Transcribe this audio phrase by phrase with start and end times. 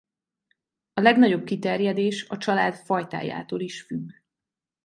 [0.93, 4.09] A legnagyobb kiterjedés a család fajtájától is függ.